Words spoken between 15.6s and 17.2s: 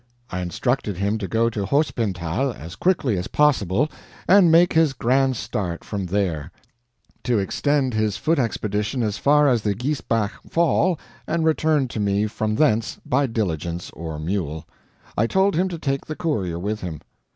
to take the courier with him.